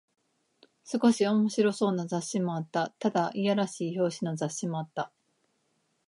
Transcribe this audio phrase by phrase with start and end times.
[0.83, 2.89] 少し面白そうな雑誌もあった。
[2.97, 5.11] ただ、いやらしい表紙の雑誌もあった。